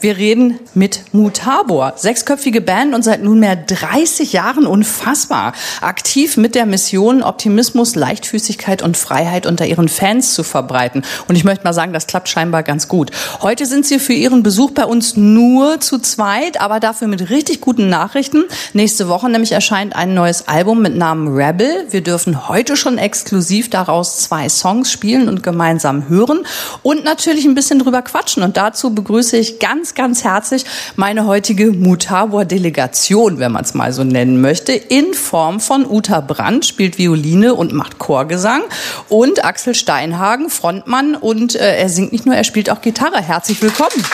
Wir 0.00 0.16
reden 0.16 0.60
mit 0.74 1.12
Mutabor, 1.12 1.94
sechsköpfige 1.96 2.60
Band 2.60 2.94
und 2.94 3.02
seit 3.02 3.24
nunmehr 3.24 3.56
30 3.56 4.32
Jahren 4.32 4.64
unfassbar 4.64 5.54
aktiv 5.80 6.36
mit 6.36 6.54
der 6.54 6.66
Mission, 6.66 7.20
Optimismus, 7.20 7.96
Leichtfüßigkeit 7.96 8.82
und 8.82 8.96
Freiheit 8.96 9.44
unter 9.44 9.66
ihren 9.66 9.88
Fans 9.88 10.34
zu 10.34 10.44
verbreiten. 10.44 11.02
Und 11.26 11.34
ich 11.34 11.42
möchte 11.42 11.64
mal 11.64 11.72
sagen, 11.72 11.92
das 11.92 12.06
klappt 12.06 12.28
scheinbar 12.28 12.62
ganz 12.62 12.86
gut. 12.86 13.10
Heute 13.42 13.66
sind 13.66 13.86
sie 13.86 13.98
für 13.98 14.12
ihren 14.12 14.44
Besuch 14.44 14.70
bei 14.70 14.84
uns 14.84 15.16
nur 15.16 15.80
zu 15.80 15.98
zweit, 15.98 16.60
aber 16.60 16.78
dafür 16.78 17.08
mit 17.08 17.28
richtig 17.30 17.60
guten 17.60 17.88
Nachrichten. 17.88 18.44
Nächste 18.74 19.08
Woche 19.08 19.28
nämlich 19.28 19.50
erscheint 19.50 19.96
ein 19.96 20.14
neues 20.14 20.46
Album 20.46 20.80
mit 20.80 20.96
Namen 20.96 21.34
Rebel. 21.34 21.88
Wir 21.90 22.02
dürfen 22.02 22.48
heute 22.48 22.76
schon 22.76 22.98
exklusiv 22.98 23.68
daraus 23.68 24.18
zwei 24.18 24.48
Songs 24.48 24.92
spielen 24.92 25.28
und 25.28 25.42
gemeinsam 25.42 26.08
hören 26.08 26.46
und 26.84 27.02
natürlich 27.02 27.46
ein 27.46 27.56
bisschen 27.56 27.80
drüber 27.80 28.02
quatschen. 28.02 28.44
Und 28.44 28.56
dazu 28.56 28.94
begrüße 28.94 29.36
ich 29.36 29.58
ganz 29.58 29.87
ganz, 29.94 30.08
ganz 30.08 30.24
herzlich 30.24 30.64
meine 30.96 31.26
heutige 31.26 31.72
Mutabor-Delegation, 31.72 33.38
wenn 33.38 33.52
man 33.52 33.64
es 33.64 33.74
mal 33.74 33.92
so 33.92 34.04
nennen 34.04 34.40
möchte, 34.40 34.72
in 34.72 35.14
Form 35.14 35.60
von 35.60 35.86
Uta 35.86 36.20
Brandt, 36.20 36.66
spielt 36.66 36.98
Violine 36.98 37.54
und 37.54 37.72
macht 37.72 37.98
Chorgesang 37.98 38.62
und 39.08 39.44
Axel 39.44 39.74
Steinhagen, 39.74 40.50
Frontmann 40.50 41.14
und 41.14 41.54
äh, 41.54 41.76
er 41.76 41.88
singt 41.88 42.12
nicht 42.12 42.26
nur, 42.26 42.34
er 42.34 42.44
spielt 42.44 42.70
auch 42.70 42.80
Gitarre. 42.80 43.20
Herzlich 43.20 43.62
willkommen. 43.62 44.04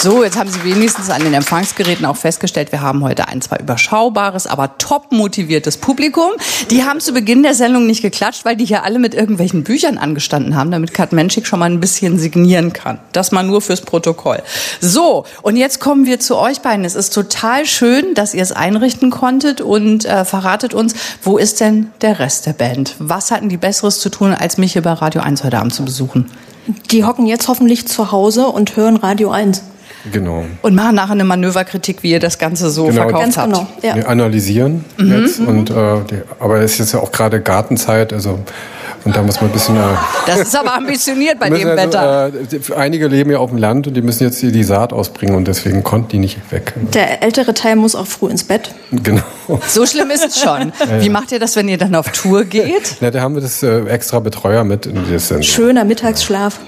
So, 0.00 0.22
jetzt 0.22 0.38
haben 0.38 0.48
Sie 0.48 0.62
wenigstens 0.62 1.10
an 1.10 1.24
den 1.24 1.34
Empfangsgeräten 1.34 2.06
auch 2.06 2.16
festgestellt, 2.16 2.70
wir 2.70 2.82
haben 2.82 3.02
heute 3.02 3.26
ein 3.26 3.42
zwar 3.42 3.58
überschaubares, 3.58 4.46
aber 4.46 4.78
top 4.78 5.10
motiviertes 5.10 5.76
Publikum. 5.76 6.30
Die 6.70 6.84
haben 6.84 7.00
zu 7.00 7.12
Beginn 7.12 7.42
der 7.42 7.54
Sendung 7.54 7.84
nicht 7.84 8.02
geklatscht, 8.02 8.44
weil 8.44 8.54
die 8.54 8.64
hier 8.64 8.84
alle 8.84 9.00
mit 9.00 9.12
irgendwelchen 9.12 9.64
Büchern 9.64 9.98
angestanden 9.98 10.54
haben, 10.54 10.70
damit 10.70 10.94
Kat 10.94 11.12
Menschik 11.12 11.48
schon 11.48 11.58
mal 11.58 11.68
ein 11.68 11.80
bisschen 11.80 12.16
signieren 12.16 12.72
kann. 12.72 13.00
Das 13.10 13.32
mal 13.32 13.42
nur 13.42 13.60
fürs 13.60 13.80
Protokoll. 13.80 14.40
So, 14.80 15.24
und 15.42 15.56
jetzt 15.56 15.80
kommen 15.80 16.06
wir 16.06 16.20
zu 16.20 16.36
euch 16.36 16.60
beiden. 16.60 16.84
Es 16.84 16.94
ist 16.94 17.12
total 17.12 17.66
schön, 17.66 18.14
dass 18.14 18.34
ihr 18.34 18.42
es 18.42 18.52
einrichten 18.52 19.10
konntet 19.10 19.60
und 19.60 20.04
äh, 20.04 20.24
verratet 20.24 20.74
uns, 20.74 20.94
wo 21.22 21.38
ist 21.38 21.58
denn 21.58 21.90
der 22.02 22.20
Rest 22.20 22.46
der 22.46 22.52
Band? 22.52 22.94
Was 23.00 23.32
hatten 23.32 23.48
die 23.48 23.56
Besseres 23.56 23.98
zu 23.98 24.10
tun, 24.10 24.32
als 24.32 24.58
mich 24.58 24.74
hier 24.74 24.82
bei 24.82 24.92
Radio 24.92 25.22
1 25.22 25.42
heute 25.42 25.58
Abend 25.58 25.74
zu 25.74 25.84
besuchen? 25.84 26.30
Die 26.92 27.02
hocken 27.02 27.26
jetzt 27.26 27.48
hoffentlich 27.48 27.88
zu 27.88 28.12
Hause 28.12 28.46
und 28.46 28.76
hören 28.76 28.96
Radio 28.96 29.32
1. 29.32 29.60
Genau. 30.12 30.44
Und 30.62 30.74
machen 30.74 30.94
nachher 30.94 31.12
eine 31.12 31.24
Manöverkritik, 31.24 32.02
wie 32.02 32.12
ihr 32.12 32.20
das 32.20 32.38
Ganze 32.38 32.70
so 32.70 32.86
genau, 32.86 33.02
verkauft 33.02 33.36
habt. 33.36 33.52
Genau, 33.52 33.66
ja. 33.82 33.96
Wir 33.96 34.08
analysieren 34.08 34.84
mhm. 34.96 35.22
jetzt. 35.22 35.40
Mhm. 35.40 35.48
Und, 35.48 35.70
äh, 35.70 35.74
die, 36.10 36.22
aber 36.38 36.60
es 36.60 36.72
ist 36.72 36.78
jetzt 36.78 36.92
ja 36.92 37.00
auch 37.00 37.12
gerade 37.12 37.40
Gartenzeit, 37.40 38.12
also 38.12 38.38
und 39.04 39.16
da 39.16 39.22
muss 39.22 39.40
man 39.40 39.50
ein 39.50 39.52
bisschen. 39.52 39.76
Äh, 39.76 39.80
das 40.26 40.40
ist 40.40 40.56
aber 40.56 40.74
ambitioniert 40.74 41.38
bei 41.38 41.48
dem 41.50 41.66
also, 41.66 41.76
Wetter. 41.76 42.28
Äh, 42.28 42.74
einige 42.74 43.08
leben 43.08 43.30
ja 43.30 43.38
auf 43.38 43.50
dem 43.50 43.58
Land 43.58 43.86
und 43.86 43.94
die 43.94 44.02
müssen 44.02 44.24
jetzt 44.24 44.42
die 44.42 44.64
Saat 44.64 44.92
ausbringen 44.92 45.34
und 45.34 45.48
deswegen 45.48 45.82
konnten 45.82 46.08
die 46.08 46.18
nicht 46.18 46.52
weg. 46.52 46.74
Der 46.92 47.22
ältere 47.22 47.54
Teil 47.54 47.76
muss 47.76 47.94
auch 47.94 48.06
früh 48.06 48.28
ins 48.28 48.44
Bett. 48.44 48.74
Genau. 48.90 49.22
So 49.66 49.86
schlimm 49.86 50.10
ist 50.10 50.26
es 50.26 50.40
schon. 50.40 50.72
Ja, 50.88 51.02
Wie 51.02 51.08
macht 51.08 51.32
ihr 51.32 51.38
das, 51.38 51.56
wenn 51.56 51.68
ihr 51.68 51.76
dann 51.76 51.94
auf 51.94 52.10
Tour 52.10 52.44
geht? 52.44 52.96
Na, 53.00 53.10
da 53.10 53.20
haben 53.20 53.34
wir 53.34 53.42
das 53.42 53.62
äh, 53.62 53.80
extra 53.86 54.20
Betreuer 54.20 54.64
mit 54.64 54.86
in 54.86 54.96
das 55.10 55.32
Schöner 55.44 55.84
Mittagsschlaf. 55.84 56.60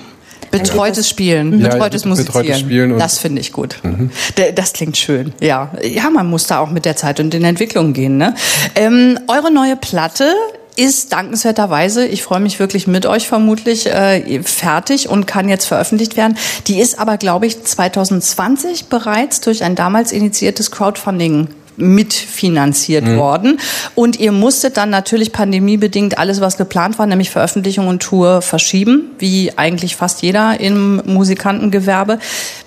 Betreutes 0.50 1.08
Spielen, 1.08 1.60
ja, 1.60 1.68
betreutes 1.68 2.04
Musizieren. 2.04 2.42
Betreutes 2.42 2.60
Spielen 2.60 2.98
das 2.98 3.18
finde 3.18 3.40
ich 3.40 3.52
gut. 3.52 3.76
Mhm. 3.82 4.10
Das 4.54 4.72
klingt 4.72 4.96
schön. 4.96 5.32
Ja, 5.40 5.72
ja, 5.82 6.10
man 6.10 6.28
muss 6.28 6.46
da 6.46 6.58
auch 6.58 6.70
mit 6.70 6.84
der 6.84 6.96
Zeit 6.96 7.20
und 7.20 7.34
in 7.34 7.44
Entwicklung 7.44 7.92
gehen. 7.92 8.16
Ne? 8.16 8.34
Ähm, 8.74 9.18
eure 9.28 9.52
neue 9.52 9.76
Platte 9.76 10.34
ist 10.76 11.12
dankenswerterweise, 11.12 12.06
ich 12.06 12.22
freue 12.22 12.40
mich 12.40 12.58
wirklich 12.58 12.86
mit 12.86 13.04
euch 13.04 13.28
vermutlich, 13.28 13.86
äh, 13.86 14.42
fertig 14.42 15.08
und 15.08 15.26
kann 15.26 15.48
jetzt 15.48 15.66
veröffentlicht 15.66 16.16
werden. 16.16 16.38
Die 16.68 16.80
ist 16.80 16.98
aber, 16.98 17.18
glaube 17.18 17.46
ich, 17.46 17.62
2020 17.62 18.86
bereits 18.86 19.40
durch 19.40 19.62
ein 19.62 19.74
damals 19.74 20.12
initiiertes 20.12 20.70
Crowdfunding 20.70 21.48
mitfinanziert 21.80 23.04
mhm. 23.04 23.16
worden. 23.16 23.60
Und 23.94 24.18
ihr 24.18 24.32
musstet 24.32 24.76
dann 24.76 24.90
natürlich 24.90 25.32
pandemiebedingt 25.32 26.18
alles, 26.18 26.40
was 26.40 26.56
geplant 26.56 26.98
war, 26.98 27.06
nämlich 27.06 27.30
Veröffentlichung 27.30 27.88
und 27.88 28.00
Tour, 28.02 28.42
verschieben, 28.42 29.10
wie 29.18 29.52
eigentlich 29.56 29.96
fast 29.96 30.22
jeder 30.22 30.60
im 30.60 31.02
Musikantengewerbe. 31.04 32.18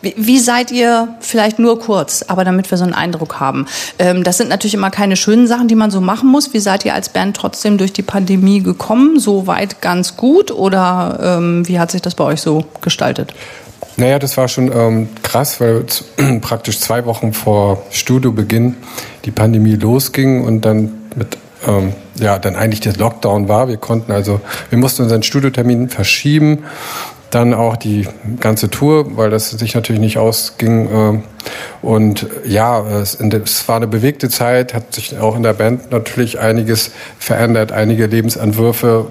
Wie, 0.01 0.13
wie 0.17 0.39
seid 0.39 0.71
ihr, 0.71 1.09
vielleicht 1.19 1.59
nur 1.59 1.79
kurz, 1.79 2.23
aber 2.27 2.43
damit 2.43 2.69
wir 2.71 2.77
so 2.77 2.83
einen 2.83 2.93
Eindruck 2.93 3.39
haben. 3.39 3.67
Ähm, 3.99 4.23
das 4.23 4.37
sind 4.37 4.49
natürlich 4.49 4.73
immer 4.73 4.91
keine 4.91 5.15
schönen 5.15 5.47
Sachen, 5.47 5.67
die 5.67 5.75
man 5.75 5.91
so 5.91 6.01
machen 6.01 6.29
muss. 6.29 6.53
Wie 6.53 6.59
seid 6.59 6.85
ihr 6.85 6.93
als 6.93 7.09
Band 7.09 7.37
trotzdem 7.37 7.77
durch 7.77 7.93
die 7.93 8.01
Pandemie 8.01 8.61
gekommen? 8.61 9.19
So 9.19 9.47
weit 9.47 9.81
ganz 9.81 10.17
gut 10.17 10.51
oder 10.51 11.19
ähm, 11.21 11.67
wie 11.67 11.79
hat 11.79 11.91
sich 11.91 12.01
das 12.01 12.15
bei 12.15 12.23
euch 12.23 12.41
so 12.41 12.65
gestaltet? 12.81 13.33
Naja, 13.95 14.17
das 14.17 14.37
war 14.37 14.47
schon 14.47 14.71
ähm, 14.71 15.09
krass, 15.21 15.59
weil 15.59 15.85
praktisch 16.41 16.79
zwei 16.79 17.05
Wochen 17.05 17.33
vor 17.33 17.83
Studiobeginn 17.91 18.75
die 19.25 19.31
Pandemie 19.31 19.75
losging 19.75 20.43
und 20.43 20.61
dann 20.61 21.09
mit 21.15 21.37
ähm, 21.67 21.93
ja 22.15 22.39
dann 22.39 22.55
eigentlich 22.55 22.81
der 22.81 22.93
Lockdown 22.93 23.47
war. 23.47 23.67
Wir 23.67 23.77
konnten 23.77 24.11
also, 24.11 24.41
wir 24.69 24.77
mussten 24.77 25.03
unseren 25.03 25.23
Studiotermin 25.23 25.89
verschieben, 25.89 26.63
dann 27.29 27.53
auch 27.53 27.77
die 27.77 28.07
ganze 28.39 28.69
Tour, 28.69 29.17
weil 29.17 29.29
das 29.29 29.49
sich 29.49 29.73
natürlich 29.75 30.01
nicht 30.01 30.17
ausging. 30.17 30.87
Äh, 30.87 31.21
und 31.81 32.27
ja, 32.45 32.85
es, 32.87 33.15
es, 33.15 33.67
war 33.67 33.77
eine 33.77 33.87
bewegte 33.87 34.29
Zeit, 34.29 34.73
hat 34.73 34.93
sich 34.93 35.19
auch 35.19 35.35
in 35.35 35.43
der 35.43 35.53
Band 35.53 35.91
natürlich 35.91 36.39
einiges 36.39 36.91
verändert, 37.19 37.71
einige 37.71 38.05
Lebensentwürfe 38.05 39.07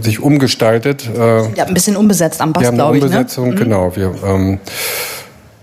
sich 0.00 0.20
umgestaltet. 0.20 1.08
Äh, 1.14 1.52
ja, 1.54 1.64
ein 1.64 1.74
bisschen 1.74 1.96
umbesetzt 1.96 2.40
am 2.40 2.52
Bass, 2.52 2.72
glaube 2.72 2.96
ich. 2.96 3.02
Ne? 3.02 3.08
Umbesetzung, 3.08 3.50
ne? 3.50 3.54
genau. 3.54 3.96
Wir, 3.96 4.14
ähm, 4.24 4.58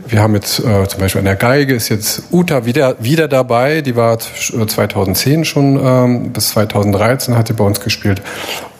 wir 0.09 0.21
haben 0.21 0.35
jetzt 0.35 0.59
äh, 0.59 0.87
zum 0.87 0.99
Beispiel 0.99 1.19
an 1.19 1.25
der 1.25 1.35
Geige 1.35 1.75
ist 1.75 1.89
jetzt 1.89 2.23
Uta 2.31 2.65
wieder, 2.65 2.95
wieder 2.99 3.27
dabei. 3.27 3.81
Die 3.81 3.95
war 3.95 4.19
2010 4.19 5.45
schon, 5.45 5.79
ähm, 5.83 6.31
bis 6.31 6.49
2013 6.49 7.37
hat 7.37 7.47
sie 7.47 7.53
bei 7.53 7.63
uns 7.63 7.81
gespielt. 7.81 8.21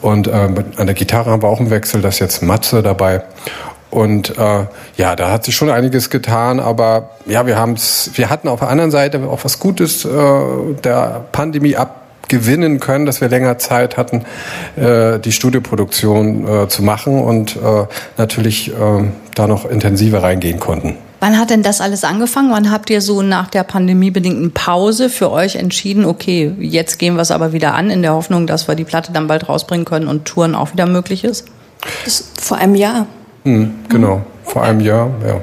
Und 0.00 0.28
äh, 0.28 0.30
an 0.30 0.86
der 0.86 0.94
Gitarre 0.94 1.30
haben 1.30 1.42
wir 1.42 1.48
auch 1.48 1.60
einen 1.60 1.70
Wechsel, 1.70 2.00
da 2.00 2.08
ist 2.08 2.20
jetzt 2.20 2.42
Matze 2.42 2.82
dabei. 2.82 3.22
Und 3.90 4.36
äh, 4.38 4.66
ja, 4.96 5.16
da 5.16 5.30
hat 5.30 5.44
sich 5.44 5.56
schon 5.56 5.70
einiges 5.70 6.10
getan, 6.10 6.60
aber 6.60 7.10
ja, 7.26 7.46
wir 7.46 7.56
haben's, 7.58 8.10
wir 8.14 8.28
hatten 8.28 8.48
auf 8.48 8.60
der 8.60 8.68
anderen 8.68 8.90
Seite 8.90 9.20
auch 9.28 9.44
was 9.44 9.58
Gutes 9.58 10.04
äh, 10.04 10.08
der 10.84 11.24
Pandemie 11.32 11.76
ab 11.76 12.07
gewinnen 12.28 12.80
können, 12.80 13.06
dass 13.06 13.20
wir 13.20 13.28
länger 13.28 13.58
Zeit 13.58 13.96
hatten, 13.96 14.24
äh, 14.76 15.18
die 15.18 15.32
Studioproduktion 15.32 16.46
äh, 16.46 16.68
zu 16.68 16.82
machen 16.82 17.20
und 17.20 17.56
äh, 17.56 17.86
natürlich 18.16 18.72
äh, 18.72 19.04
da 19.34 19.46
noch 19.46 19.68
intensiver 19.68 20.22
reingehen 20.22 20.60
konnten. 20.60 20.96
Wann 21.20 21.38
hat 21.38 21.50
denn 21.50 21.62
das 21.62 21.80
alles 21.80 22.04
angefangen? 22.04 22.52
Wann 22.52 22.70
habt 22.70 22.90
ihr 22.90 23.00
so 23.00 23.22
nach 23.22 23.48
der 23.48 23.64
pandemiebedingten 23.64 24.52
Pause 24.52 25.08
für 25.08 25.32
euch 25.32 25.56
entschieden, 25.56 26.04
okay, 26.04 26.52
jetzt 26.60 26.98
gehen 26.98 27.16
wir 27.16 27.22
es 27.22 27.32
aber 27.32 27.52
wieder 27.52 27.74
an, 27.74 27.90
in 27.90 28.02
der 28.02 28.14
Hoffnung, 28.14 28.46
dass 28.46 28.68
wir 28.68 28.76
die 28.76 28.84
Platte 28.84 29.12
dann 29.12 29.26
bald 29.26 29.48
rausbringen 29.48 29.84
können 29.84 30.06
und 30.06 30.26
Touren 30.26 30.54
auch 30.54 30.72
wieder 30.72 30.86
möglich 30.86 31.24
ist? 31.24 31.46
Das 32.04 32.20
ist 32.20 32.40
vor 32.40 32.58
einem 32.58 32.76
Jahr. 32.76 33.06
Hm, 33.44 33.74
genau, 33.88 34.22
vor 34.44 34.62
einem 34.62 34.80
Jahr, 34.80 35.10
ja. 35.26 35.40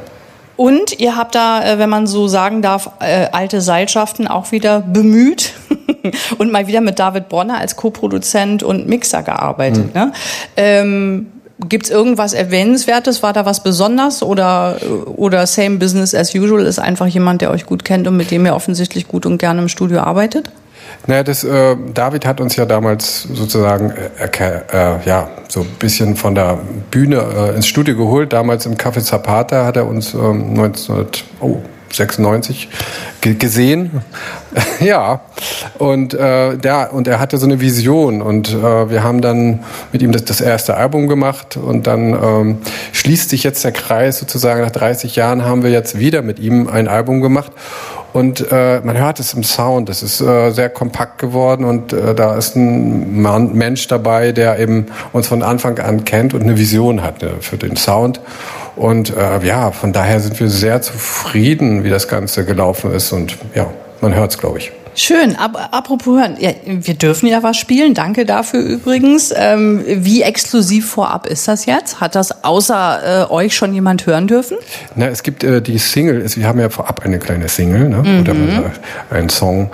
Und 0.58 1.00
ihr 1.00 1.16
habt 1.16 1.36
da, 1.36 1.64
äh, 1.64 1.80
wenn 1.80 1.90
man 1.90 2.08
so 2.08 2.28
sagen 2.28 2.62
darf, 2.62 2.92
äh, 3.00 3.28
alte 3.32 3.62
Seilschaften 3.62 4.28
auch 4.28 4.52
wieder 4.52 4.82
bemüht 4.82 5.54
und 6.38 6.52
mal 6.52 6.68
wieder 6.68 6.82
mit 6.82 7.00
David 7.00 7.30
Bronner 7.30 7.58
als 7.58 7.76
Co-Produzent 7.76 8.64
und 8.64 8.88
Mixer 8.88 9.24
gearbeitet. 9.24 9.94
Mhm. 9.94 10.02
Ne? 10.02 10.12
Ähm, 10.56 11.28
Gibt 11.58 11.86
es 11.86 11.90
irgendwas 11.90 12.34
Erwähnenswertes? 12.34 13.24
War 13.24 13.32
da 13.32 13.46
was 13.46 13.64
besonders 13.64 14.22
oder, 14.22 14.78
oder 15.16 15.48
same 15.48 15.78
business 15.78 16.14
as 16.14 16.36
usual 16.36 16.66
ist 16.66 16.80
einfach 16.80 17.08
jemand, 17.08 17.42
der 17.42 17.52
euch 17.52 17.66
gut 17.66 17.86
kennt 17.86 18.08
und 18.08 18.18
mit 18.18 18.30
dem 18.30 18.46
ihr 18.46 18.54
offensichtlich 18.54 19.08
gut 19.08 19.26
und 19.26 19.38
gerne 19.38 19.62
im 19.62 19.70
Studio 19.70 20.02
arbeitet? 20.02 20.52
Naja, 21.08 21.24
das, 21.24 21.44
äh, 21.44 21.76
David 21.94 22.26
hat 22.26 22.42
uns 22.42 22.56
ja 22.56 22.66
damals 22.66 23.22
sozusagen 23.24 23.92
äh, 23.92 24.28
äh, 24.28 24.62
ja, 25.06 25.30
so 25.48 25.62
ein 25.62 25.70
bisschen 25.80 26.16
von 26.16 26.34
der 26.34 26.58
Bühne 26.90 27.18
äh, 27.18 27.54
ins 27.56 27.68
Studio 27.68 27.96
geholt. 27.96 28.34
Damals 28.34 28.66
im 28.66 28.74
Café 28.76 29.04
Zapata 29.04 29.66
hat 29.66 29.78
er 29.78 29.86
uns 29.86 30.16
ähm, 30.16 30.60
1996 30.60 32.70
gesehen. 33.22 34.02
ja, 34.80 35.22
und, 35.78 36.16
äh, 36.16 36.58
der, 36.58 36.92
und 36.94 37.08
er 37.08 37.20
hatte 37.20 37.38
so 37.38 37.46
eine 37.46 37.62
Vision 37.62 38.24
und 38.24 38.52
äh, 38.52 38.90
wir 38.90 39.04
haben 39.04 39.22
dann 39.22 39.64
mit 39.92 40.02
ihm 40.02 40.12
das, 40.12 40.26
das 40.26 40.42
erste 40.42 40.76
Album 40.76 41.08
gemacht 41.08 41.56
und 41.58 41.86
dann 41.86 42.14
ähm, 42.14 42.58
schließt 42.94 43.30
sich 43.30 43.44
jetzt 43.44 43.64
der 43.64 43.74
Kreis 43.74 44.18
sozusagen. 44.18 44.62
Nach 44.62 44.72
30 44.72 45.16
Jahren 45.16 45.46
haben 45.46 45.62
wir 45.62 45.70
jetzt 45.70 46.00
wieder 46.00 46.24
mit 46.24 46.40
ihm 46.40 46.68
ein 46.68 46.88
Album 46.88 47.22
gemacht 47.22 47.52
und 48.16 48.50
äh, 48.50 48.80
man 48.80 48.98
hört 48.98 49.20
es 49.20 49.34
im 49.34 49.44
Sound. 49.44 49.90
Es 49.90 50.02
ist 50.02 50.22
äh, 50.22 50.52
sehr 50.52 50.70
kompakt 50.70 51.18
geworden 51.18 51.66
und 51.66 51.92
äh, 51.92 52.16
da 52.16 52.38
ist 52.38 52.56
ein 52.56 53.22
Mann, 53.22 53.54
Mensch 53.56 53.90
dabei, 53.90 54.32
der 54.32 54.58
eben 54.58 54.86
uns 55.12 55.28
von 55.28 55.44
Anfang 55.44 55.80
an 55.80 56.06
kennt 56.06 56.34
und 56.34 56.42
eine 56.42 56.58
Vision 56.58 57.04
hat 57.04 57.22
äh, 57.22 57.32
für 57.42 57.58
den 57.58 57.76
Sound. 57.76 58.22
Und 58.78 59.14
äh, 59.14 59.46
ja, 59.46 59.72
von 59.72 59.92
daher 59.92 60.22
sind 60.22 60.40
wir 60.40 60.48
sehr 60.48 60.82
zufrieden, 60.82 61.84
wie 61.84 61.90
das 61.90 62.08
Ganze 62.08 62.46
gelaufen 62.46 62.94
ist. 62.94 63.12
Und 63.12 63.38
ja, 63.54 63.68
man 64.00 64.16
hört 64.16 64.32
es, 64.32 64.38
glaube 64.38 64.60
ich. 64.60 64.72
Schön. 64.96 65.36
Ab, 65.36 65.70
apropos 65.72 66.18
hören, 66.18 66.38
ja, 66.40 66.52
wir 66.66 66.94
dürfen 66.94 67.28
ja 67.28 67.44
was 67.44 67.58
spielen. 67.58 67.94
Danke 67.94 68.26
dafür 68.26 68.62
übrigens. 68.62 69.34
Ähm, 69.36 69.84
wie 69.86 70.22
exklusiv 70.22 70.90
vorab 70.90 71.28
ist 71.28 71.48
das 71.48 71.66
jetzt? 71.66 72.00
Hat 72.00 72.16
das 72.16 72.44
außer 72.44 73.28
äh, 73.30 73.32
euch 73.32 73.56
schon 73.56 73.74
jemand 73.74 74.06
hören 74.06 74.28
dürfen? 74.28 74.58
Na, 74.96 75.08
es 75.08 75.22
gibt 75.22 75.44
äh, 75.44 75.62
die 75.62 75.78
Single. 75.78 76.26
Wir 76.36 76.48
haben 76.48 76.60
ja 76.60 76.70
vorab 76.70 77.02
eine 77.04 77.20
kleine 77.20 77.50
Single 77.50 77.90
ne? 77.90 77.98
Mhm. 77.98 78.20
oder 78.22 78.36
einen 79.10 79.30
Song. 79.30 79.70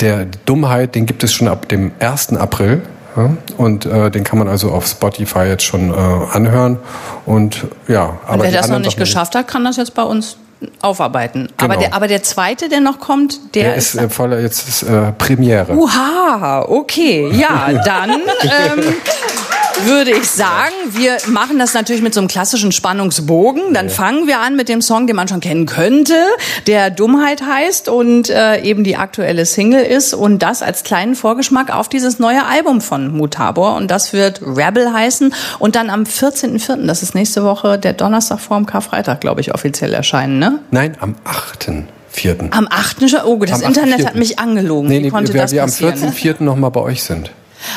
Der 0.00 0.26
Dummheit, 0.44 0.94
den 0.96 1.06
gibt 1.06 1.22
es 1.22 1.32
schon 1.32 1.48
ab 1.48 1.68
dem 1.68 1.92
1. 2.00 2.34
April. 2.34 2.82
Ja, 3.16 3.30
und 3.58 3.86
äh, 3.86 4.10
den 4.10 4.24
kann 4.24 4.40
man 4.40 4.48
also 4.48 4.72
auf 4.72 4.88
Spotify 4.88 5.44
jetzt 5.44 5.62
schon 5.62 5.90
äh, 5.90 5.94
anhören. 5.94 6.78
Und 7.26 7.66
ja, 7.86 8.18
aber 8.26 8.42
und 8.42 8.42
wer 8.42 8.50
das 8.50 8.68
noch 8.68 8.80
nicht 8.80 8.96
geschafft 8.96 9.36
hat, 9.36 9.46
kann 9.46 9.64
das 9.64 9.76
jetzt 9.76 9.94
bei 9.94 10.02
uns 10.02 10.36
aufarbeiten. 10.80 11.48
Genau. 11.56 11.72
Aber, 11.72 11.76
der, 11.80 11.94
aber 11.94 12.08
der 12.08 12.22
zweite, 12.22 12.68
der 12.68 12.80
noch 12.80 12.98
kommt, 12.98 13.54
der, 13.54 13.64
der 13.64 13.74
ist, 13.76 13.94
ist 13.94 14.14
voller 14.14 14.40
jetzt 14.40 14.68
ist, 14.68 14.82
äh, 14.82 15.12
Premiere. 15.12 15.74
Uha, 15.74 16.64
okay, 16.68 17.30
ja, 17.32 17.72
dann 17.84 18.10
ähm, 18.10 18.82
würde 19.82 20.12
ich 20.12 20.30
sagen, 20.30 20.74
wir 20.90 21.16
machen 21.26 21.58
das 21.58 21.74
natürlich 21.74 22.02
mit 22.02 22.14
so 22.14 22.20
einem 22.20 22.28
klassischen 22.28 22.72
Spannungsbogen. 22.72 23.74
Dann 23.74 23.90
fangen 23.90 24.26
wir 24.26 24.40
an 24.40 24.56
mit 24.56 24.68
dem 24.68 24.80
Song, 24.80 25.06
den 25.06 25.16
man 25.16 25.28
schon 25.28 25.40
kennen 25.40 25.66
könnte, 25.66 26.14
der 26.66 26.90
Dummheit 26.90 27.42
heißt 27.42 27.88
und 27.88 28.30
äh, 28.30 28.62
eben 28.62 28.84
die 28.84 28.96
aktuelle 28.96 29.46
Single 29.46 29.84
ist 29.84 30.14
und 30.14 30.42
das 30.42 30.62
als 30.62 30.84
kleinen 30.84 31.14
Vorgeschmack 31.14 31.74
auf 31.74 31.88
dieses 31.88 32.18
neue 32.18 32.44
Album 32.46 32.80
von 32.80 33.16
Mutabor 33.16 33.76
und 33.76 33.90
das 33.90 34.12
wird 34.12 34.40
Rebel 34.42 34.92
heißen 34.92 35.34
und 35.58 35.76
dann 35.76 35.90
am 35.90 36.04
14.04., 36.04 36.86
das 36.86 37.02
ist 37.02 37.14
nächste 37.14 37.44
Woche 37.44 37.78
der 37.78 37.92
Donnerstag 37.92 38.40
vor 38.40 38.56
dem 38.56 38.66
Karfreitag, 38.66 39.20
glaube 39.20 39.40
ich, 39.40 39.54
offiziell 39.54 39.92
erscheinen, 39.92 40.38
ne? 40.38 40.60
Nein, 40.70 40.96
am 41.00 41.16
8. 41.24 41.70
Vierten. 42.10 42.52
Am 42.52 42.68
8. 42.70 43.10
schon? 43.10 43.20
Oh, 43.24 43.36
das 43.44 43.62
am 43.62 43.68
Internet 43.68 44.00
8. 44.00 44.06
hat 44.06 44.14
mich 44.14 44.38
angelogen. 44.38 44.88
Nee, 44.88 45.00
nee, 45.00 45.06
Wie 45.06 45.10
konnte 45.10 45.34
wir, 45.34 45.42
das 45.42 45.52
wir 45.52 45.62
passieren? 45.62 45.94
Am 45.94 46.10
14.04. 46.10 46.26
Ne? 46.38 46.46
nochmal 46.46 46.70
bei 46.70 46.80
euch 46.80 47.02
sind. 47.02 47.32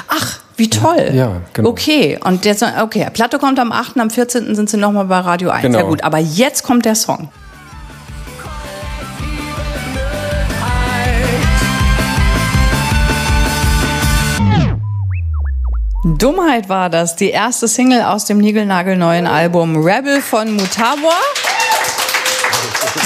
Ach, 0.07 0.39
wie 0.57 0.69
toll. 0.69 1.11
Ja, 1.13 1.41
genau. 1.53 1.69
Okay, 1.69 2.19
und 2.23 2.43
jetzt, 2.45 2.63
okay, 2.81 3.07
Platte 3.13 3.37
kommt 3.37 3.59
am 3.59 3.71
8., 3.71 3.99
am 3.99 4.09
14. 4.09 4.55
sind 4.55 4.69
sie 4.69 4.77
nochmal 4.77 5.05
bei 5.05 5.19
Radio 5.19 5.51
1. 5.51 5.61
Genau. 5.61 5.77
Ja 5.77 5.83
gut, 5.85 6.03
aber 6.03 6.17
jetzt 6.17 6.63
kommt 6.63 6.85
der 6.85 6.95
Song. 6.95 7.29
Dummheit 16.03 16.69
war 16.69 16.89
das, 16.89 17.15
die 17.17 17.31
erste 17.31 17.67
Single 17.67 18.01
aus 18.01 18.25
dem 18.25 18.37
niegelnagelneuen 18.37 19.27
Album 19.27 19.83
Rebel 19.83 20.21
von 20.21 20.55
Mutabor. 20.55 21.11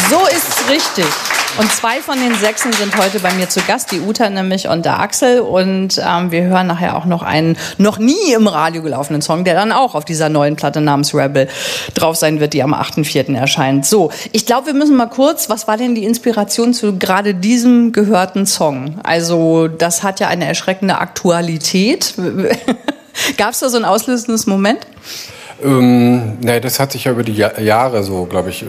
So 0.09 0.19
ist's 0.27 0.69
richtig. 0.69 1.30
Und 1.57 1.69
zwei 1.71 1.99
von 1.99 2.17
den 2.17 2.33
Sechsen 2.35 2.71
sind 2.71 2.95
heute 2.97 3.19
bei 3.19 3.33
mir 3.33 3.49
zu 3.49 3.59
Gast, 3.67 3.91
die 3.91 3.99
Uta 3.99 4.29
nämlich 4.29 4.69
und 4.69 4.85
der 4.85 4.99
Axel. 4.99 5.41
Und 5.41 6.01
ähm, 6.03 6.31
wir 6.31 6.43
hören 6.43 6.67
nachher 6.67 6.95
auch 6.95 7.05
noch 7.05 7.23
einen 7.23 7.57
noch 7.77 7.97
nie 7.97 8.33
im 8.33 8.47
Radio 8.47 8.81
gelaufenen 8.81 9.21
Song, 9.21 9.43
der 9.43 9.55
dann 9.55 9.73
auch 9.73 9.93
auf 9.93 10.05
dieser 10.05 10.29
neuen 10.29 10.55
Platte 10.55 10.79
namens 10.79 11.13
Rebel 11.13 11.49
drauf 11.93 12.15
sein 12.15 12.39
wird, 12.39 12.53
die 12.53 12.63
am 12.63 12.73
8.4. 12.73 13.35
erscheint. 13.35 13.85
So, 13.85 14.11
ich 14.31 14.45
glaube, 14.45 14.67
wir 14.67 14.73
müssen 14.73 14.95
mal 14.95 15.07
kurz, 15.07 15.49
was 15.49 15.67
war 15.67 15.75
denn 15.75 15.93
die 15.93 16.05
Inspiration 16.05 16.73
zu 16.73 16.97
gerade 16.97 17.35
diesem 17.35 17.91
gehörten 17.91 18.45
Song? 18.45 18.99
Also 19.03 19.67
das 19.67 20.03
hat 20.03 20.21
ja 20.21 20.29
eine 20.29 20.45
erschreckende 20.45 20.99
Aktualität. 20.99 22.13
Gab 23.37 23.51
es 23.51 23.59
da 23.59 23.67
so 23.67 23.77
ein 23.77 23.85
auslösendes 23.85 24.47
Moment? 24.47 24.79
Ähm, 25.63 26.39
nee, 26.39 26.59
das 26.59 26.79
hat 26.79 26.93
sich 26.93 27.03
ja 27.03 27.11
über 27.11 27.23
die 27.23 27.35
Jahre 27.35 28.03
so, 28.03 28.25
glaube 28.25 28.49
ich, 28.49 28.63
äh, 28.63 28.65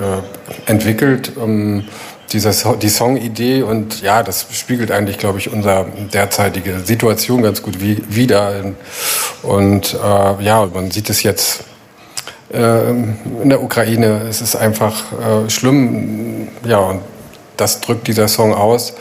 entwickelt. 0.67 1.33
Ähm, 1.41 1.85
dieser, 2.33 2.77
die 2.77 2.89
Songidee 2.89 3.63
und 3.63 4.03
ja, 4.03 4.23
das 4.23 4.47
spiegelt 4.53 4.91
eigentlich, 4.91 5.19
glaube 5.19 5.39
ich, 5.39 5.53
unsere 5.53 5.87
derzeitige 6.13 6.81
Situation 6.81 7.43
ganz 7.43 7.63
gut 7.63 7.81
wie, 7.81 8.03
wieder. 8.09 8.75
Und 9.43 9.95
äh, 9.95 10.45
ja, 10.45 10.67
man 10.73 10.91
sieht 10.91 11.11
es 11.11 11.23
jetzt 11.23 11.65
äh, 12.53 12.91
in 12.91 13.49
der 13.49 13.63
Ukraine. 13.63 14.23
Es 14.29 14.41
ist 14.41 14.57
einfach 14.57 15.05
äh, 15.13 15.51
schlimm. 15.51 16.49
Ja, 16.65 16.79
und 16.79 17.03
das 17.57 17.81
drückt 17.81 18.09
dieser 18.09 18.29
Song 18.29 18.55
aus 18.55 18.95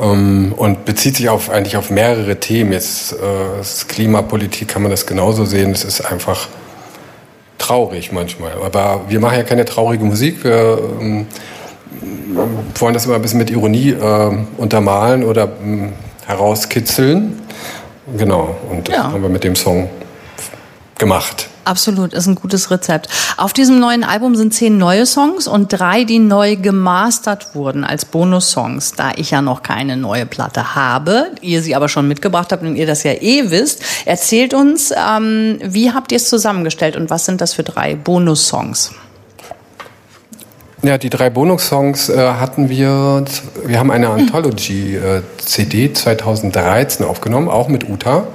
ähm, 0.00 0.52
und 0.56 0.84
bezieht 0.84 1.16
sich 1.16 1.28
auf, 1.28 1.50
eigentlich 1.50 1.76
auf 1.76 1.90
mehrere 1.90 2.36
Themen. 2.36 2.72
Jetzt 2.72 3.12
äh, 3.12 3.86
Klimapolitik 3.88 4.68
kann 4.68 4.82
man 4.82 4.90
das 4.90 5.06
genauso 5.06 5.44
sehen. 5.44 5.72
Es 5.72 5.84
ist 5.84 6.00
einfach 6.00 6.48
traurig 7.58 8.12
manchmal. 8.12 8.52
Aber 8.64 9.02
wir 9.08 9.20
machen 9.20 9.36
ja 9.36 9.44
keine 9.44 9.64
traurige 9.64 10.04
Musik. 10.04 10.44
Wir 10.44 10.78
ähm, 11.00 11.26
wollen 12.76 12.94
das 12.94 13.06
immer 13.06 13.16
ein 13.16 13.22
bisschen 13.22 13.38
mit 13.38 13.50
Ironie 13.50 13.90
äh, 13.90 14.38
untermalen 14.56 15.24
oder 15.24 15.44
äh, 15.44 15.88
herauskitzeln. 16.26 17.40
Genau, 18.16 18.56
und 18.70 18.88
das 18.88 18.96
ja. 18.96 19.04
haben 19.04 19.22
wir 19.22 19.28
mit 19.28 19.44
dem 19.44 19.56
Song 19.56 19.88
gemacht. 20.96 21.48
Absolut, 21.68 22.14
ist 22.14 22.26
ein 22.26 22.34
gutes 22.34 22.70
Rezept. 22.70 23.08
Auf 23.36 23.52
diesem 23.52 23.78
neuen 23.78 24.02
Album 24.02 24.34
sind 24.36 24.54
zehn 24.54 24.78
neue 24.78 25.04
Songs 25.04 25.46
und 25.46 25.68
drei, 25.68 26.04
die 26.04 26.18
neu 26.18 26.56
gemastert 26.56 27.54
wurden 27.54 27.84
als 27.84 28.06
Bonussongs. 28.06 28.92
Da 28.92 29.12
ich 29.16 29.32
ja 29.32 29.42
noch 29.42 29.62
keine 29.62 29.98
neue 29.98 30.24
Platte 30.24 30.74
habe, 30.74 31.30
ihr 31.42 31.60
sie 31.60 31.76
aber 31.76 31.90
schon 31.90 32.08
mitgebracht 32.08 32.52
habt 32.52 32.62
und 32.62 32.76
ihr 32.76 32.86
das 32.86 33.02
ja 33.02 33.12
eh 33.12 33.50
wisst, 33.50 33.82
erzählt 34.06 34.54
uns, 34.54 34.92
ähm, 34.92 35.58
wie 35.62 35.92
habt 35.92 36.10
ihr 36.10 36.16
es 36.16 36.30
zusammengestellt 36.30 36.96
und 36.96 37.10
was 37.10 37.26
sind 37.26 37.42
das 37.42 37.52
für 37.52 37.64
drei 37.64 37.96
Bonussongs? 37.96 38.92
Ja, 40.82 40.96
die 40.96 41.10
drei 41.10 41.28
Bonus-Songs 41.28 42.08
äh, 42.08 42.16
hatten 42.16 42.68
wir, 42.68 43.24
wir 43.64 43.78
haben 43.80 43.90
eine 43.90 44.10
Anthology-CD 44.10 45.84
äh, 45.86 45.92
2013 45.92 47.04
aufgenommen, 47.04 47.48
auch 47.48 47.66
mit 47.66 47.88
Uta. 47.88 48.28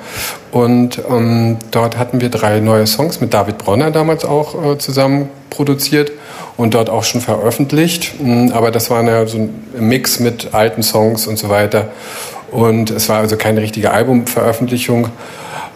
Und 0.52 1.02
ähm, 1.10 1.58
dort 1.72 1.98
hatten 1.98 2.20
wir 2.20 2.28
drei 2.28 2.60
neue 2.60 2.86
Songs 2.86 3.22
mit 3.22 3.34
David 3.34 3.60
Bronner 3.60 3.92
damals 3.92 4.26
auch 4.26 4.74
äh, 4.74 4.78
zusammen 4.78 5.30
produziert 5.50 6.12
und 6.58 6.74
dort 6.74 6.90
auch 6.90 7.06
schon 7.06 7.22
veröffentlicht. 7.22 8.16
Mm, 8.20 8.50
aber 8.52 8.72
das 8.72 8.90
war 8.90 9.02
ja 9.06 9.26
so 9.26 9.38
ein 9.38 9.64
Mix 9.80 10.20
mit 10.20 10.54
alten 10.54 10.84
Songs 10.84 11.28
und 11.28 11.38
so 11.38 11.48
weiter. 11.48 11.94
Und 12.52 12.92
es 12.92 13.08
war 13.08 13.20
also 13.20 13.38
keine 13.38 13.62
richtige 13.62 13.92
Albumveröffentlichung. 13.92 15.08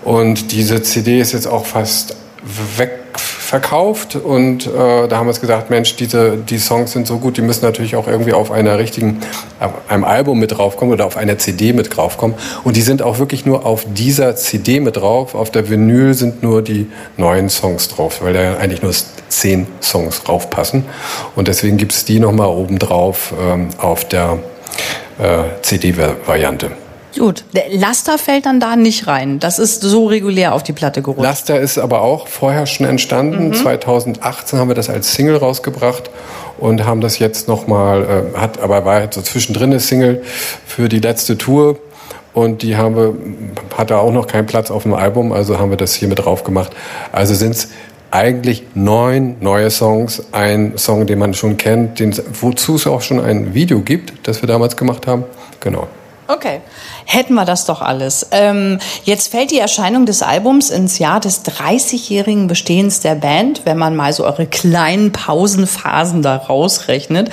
Und 0.04 0.52
diese 0.52 0.82
CD 0.82 1.22
ist 1.22 1.32
jetzt 1.32 1.48
auch 1.48 1.66
fast 1.66 2.18
wegverkauft 3.48 4.16
und 4.16 4.68
äh, 4.68 5.08
da 5.08 5.18
haben 5.18 5.26
wir 5.26 5.30
uns 5.30 5.42
gesagt, 5.42 5.70
Mensch, 5.70 5.96
diese, 5.96 6.38
die 6.38 6.58
Songs 6.58 6.92
sind 6.92 7.08
so 7.08 7.18
gut, 7.18 7.38
die 7.38 7.42
müssen 7.42 7.64
natürlich 7.64 7.96
auch 7.96 8.08
irgendwie 8.08 8.34
auf 8.34 8.52
einer 8.52 8.78
richtigen, 8.78 9.20
auf 9.60 9.74
einem 9.88 10.04
Album 10.04 10.40
mit 10.40 10.58
draufkommen 10.58 10.94
oder 10.94 11.06
auf 11.06 11.16
einer 11.16 11.38
CD 11.38 11.74
mit 11.74 11.96
draufkommen. 11.96 12.36
Und 12.64 12.76
die 12.76 12.82
sind 12.82 13.02
auch 13.02 13.20
wirklich 13.20 13.46
nur 13.46 13.66
auf 13.66 13.86
dieser 13.88 14.36
CD 14.36 14.80
mit 14.80 14.98
drauf. 14.98 15.34
Auf 15.34 15.50
der 15.52 15.70
Vinyl 15.70 16.14
sind 16.14 16.44
nur 16.44 16.62
die 16.62 16.88
neuen 17.16 17.50
Songs 17.50 17.88
drauf, 17.88 18.22
weil 18.22 18.34
da 18.34 18.58
eigentlich 18.58 18.82
nur 18.82 18.94
zehn 19.30 19.68
Songs 19.82 20.24
draufpassen. 20.24 20.84
Und 21.36 21.48
deswegen 21.48 21.78
gibt 21.78 21.94
es 21.94 22.06
die 22.06 22.20
nochmal 22.20 22.48
oben 22.48 22.80
drauf 22.80 23.34
ähm, 23.40 23.70
auf 23.78 24.06
der 24.06 24.40
äh, 25.20 25.62
CD-Variante. 25.62 26.87
Gut, 27.16 27.44
der 27.54 27.66
Laster 27.72 28.18
fällt 28.18 28.46
dann 28.46 28.60
da 28.60 28.76
nicht 28.76 29.08
rein. 29.08 29.40
Das 29.40 29.60
ist 29.60 29.82
so 29.82 30.08
regulär 30.08 30.54
auf 30.54 30.64
die 30.64 30.74
Platte 30.74 31.02
gerutscht. 31.02 31.24
Laster 31.24 31.60
ist 31.60 31.78
aber 31.78 32.02
auch 32.02 32.28
vorher 32.28 32.66
schon 32.66 32.86
entstanden. 32.86 33.50
Mhm. 33.50 33.54
2018 33.54 34.60
haben 34.60 34.68
wir 34.68 34.76
das 34.76 34.90
als 34.90 35.14
Single 35.14 35.38
rausgebracht 35.38 36.10
und 36.60 36.86
haben 36.86 37.02
das 37.02 37.20
jetzt 37.20 37.48
nochmal, 37.48 38.32
äh, 38.36 38.38
hat 38.38 38.60
aber 38.60 38.86
war 38.86 39.02
jetzt 39.02 39.16
so 39.16 39.22
zwischendrin 39.22 39.72
eine 39.72 39.80
Single 39.80 40.22
für 40.66 40.90
die 40.90 41.00
letzte 41.00 41.38
Tour. 41.38 41.80
Und 42.34 42.62
die 42.62 42.78
haben 42.78 42.96
wir, 42.96 43.16
hatte 43.76 43.98
auch 43.98 44.12
noch 44.12 44.28
keinen 44.28 44.46
Platz 44.46 44.70
auf 44.70 44.84
dem 44.84 44.94
Album, 44.94 45.32
also 45.32 45.58
haben 45.58 45.72
wir 45.72 45.78
das 45.78 45.96
hier 45.96 46.08
mit 46.08 46.20
drauf 46.20 46.44
gemacht. 46.44 46.72
Also 47.12 47.34
sind 47.34 47.56
es 47.56 47.70
eigentlich 48.12 48.64
neun 48.76 49.38
neue 49.40 49.72
Songs, 49.72 50.24
ein 50.32 50.78
Song, 50.78 51.08
den 51.08 51.20
man 51.20 51.34
schon 51.34 51.58
kennt, 51.58 52.00
den, 52.00 52.16
wozu 52.40 52.76
es 52.76 52.86
auch 52.86 53.02
schon 53.02 53.20
ein 53.20 53.54
Video 53.54 53.80
gibt, 53.80 54.28
das 54.28 54.42
wir 54.44 54.48
damals 54.48 54.78
gemacht 54.78 55.08
haben. 55.08 55.24
Genau. 55.60 55.88
Okay, 56.28 56.62
hätten 57.06 57.36
wir 57.36 57.46
das 57.46 57.66
doch 57.66 57.82
alles. 57.82 58.28
Ähm, 58.32 58.80
jetzt 59.04 59.30
fällt 59.30 59.52
die 59.52 59.60
Erscheinung 59.60 60.06
des 60.06 60.22
Albums 60.22 60.70
ins 60.70 61.00
Jahr 61.00 61.20
des 61.20 61.46
30-jährigen 61.46 62.48
Bestehens 62.48 63.00
der 63.00 63.16
Band, 63.16 63.62
wenn 63.66 63.78
man 63.78 63.96
mal 63.96 64.12
so 64.12 64.26
eure 64.26 64.46
kleinen 64.46 65.14
Pausenphasen 65.14 66.22
da 66.22 66.36
rausrechnet. 66.36 67.30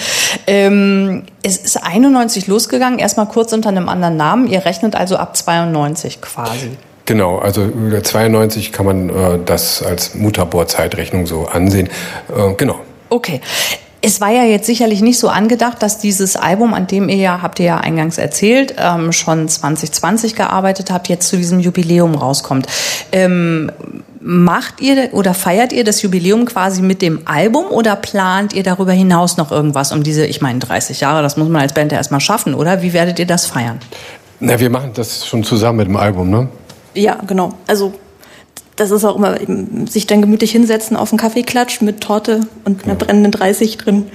Ähm, 0.47 1.25
es 1.43 1.57
ist 1.57 1.77
91 1.83 2.47
losgegangen, 2.47 2.99
erstmal 2.99 3.27
kurz 3.27 3.53
unter 3.53 3.71
einem 3.71 3.89
anderen 3.89 4.17
Namen. 4.17 4.47
Ihr 4.47 4.65
rechnet 4.65 4.95
also 4.95 5.17
ab 5.17 5.37
92 5.37 6.21
quasi. 6.21 6.71
Genau, 7.07 7.39
also 7.39 7.69
92 8.03 8.73
kann 8.73 8.87
man 8.87 9.11
äh, 9.11 9.39
das 9.45 9.83
als 9.83 10.15
Mutterbohr-Zeitrechnung 10.15 11.27
so 11.27 11.47
ansehen. 11.47 11.89
Äh, 12.35 12.55
genau. 12.55 12.81
Okay. 13.11 13.41
Es 14.07 14.21
war 14.21 14.31
ja 14.31 14.45
jetzt 14.45 14.67
sicherlich 14.67 15.01
nicht 15.01 15.19
so 15.19 15.31
angedacht, 15.31 15.83
dass 15.83 15.99
dieses 15.99 16.37
Album, 16.37 16.75
an 16.75 16.87
dem 16.87 17.09
ihr 17.09 17.17
ja, 17.17 17.41
habt 17.41 17.59
ihr 17.59 17.65
ja 17.65 17.79
eingangs 17.79 18.19
erzählt, 18.19 18.75
ähm, 18.77 19.13
schon 19.13 19.49
2020 19.49 20.35
gearbeitet 20.37 20.91
habt, 20.91 21.09
jetzt 21.09 21.27
zu 21.27 21.39
diesem 21.39 21.59
Jubiläum 21.59 22.15
rauskommt. 22.15 22.67
Ähm, 23.13 23.73
macht 24.21 24.83
ihr 24.83 25.09
oder 25.13 25.33
feiert 25.33 25.73
ihr 25.73 25.85
das 25.85 26.03
Jubiläum 26.03 26.45
quasi 26.45 26.83
mit 26.83 27.01
dem 27.01 27.23
Album 27.25 27.65
oder 27.71 27.97
plant 27.97 28.53
ihr 28.53 28.63
darüber 28.63 28.93
hinaus 28.93 29.39
noch 29.39 29.51
irgendwas 29.51 29.91
um 29.91 30.03
diese, 30.03 30.27
ich 30.27 30.43
meine 30.43 30.59
30 30.59 31.01
Jahre, 31.01 31.23
das 31.23 31.39
muss 31.39 31.49
man 31.49 31.63
als 31.63 31.73
Band 31.73 31.91
ja 31.91 31.97
erstmal 31.97 32.21
schaffen, 32.21 32.55
oder? 32.55 32.83
Wie 32.83 32.93
werdet 32.93 33.19
ihr 33.19 33.27
das 33.27 33.47
feiern? 33.47 33.81
Na, 34.39 34.61
wir 34.61 34.69
machen 34.69 34.91
das 34.93 35.27
schon 35.27 35.45
zusammen 35.45 35.79
mit 35.79 35.87
dem 35.89 35.97
Album, 35.97 36.29
ne? 36.29 36.49
Ja, 36.93 37.17
genau. 37.27 37.55
Also 37.67 37.95
das 38.77 38.91
ist 38.91 39.05
auch 39.05 39.17
immer 39.17 39.41
eben, 39.41 39.87
sich 39.87 40.07
dann 40.07 40.21
gemütlich 40.21 40.53
hinsetzen 40.53 40.97
auf 40.97 41.13
einen 41.13 41.19
Kaffeeklatsch 41.19 41.81
mit 41.81 42.01
Torte 42.01 42.41
und 42.65 42.85
einer 42.85 42.95
brennenden 42.95 43.33
30 43.33 43.79
drin. 43.79 44.07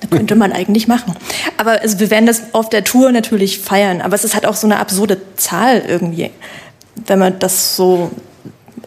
Da 0.00 0.16
könnte 0.16 0.36
man 0.36 0.52
eigentlich 0.52 0.86
machen. 0.86 1.14
Aber 1.56 1.80
also 1.80 1.98
wir 1.98 2.10
werden 2.10 2.26
das 2.26 2.54
auf 2.54 2.68
der 2.68 2.84
Tour 2.84 3.10
natürlich 3.10 3.58
feiern. 3.58 4.00
Aber 4.00 4.14
es 4.14 4.22
ist 4.22 4.34
halt 4.34 4.46
auch 4.46 4.54
so 4.54 4.66
eine 4.66 4.78
absurde 4.78 5.18
Zahl 5.36 5.82
irgendwie, 5.86 6.30
wenn 7.06 7.18
man 7.18 7.38
das 7.40 7.74
so 7.74 8.10